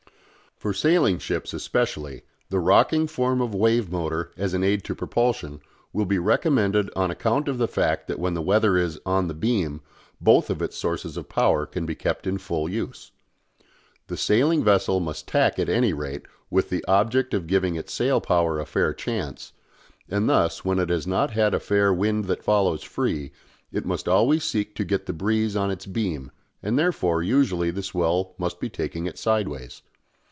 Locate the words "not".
21.07-21.35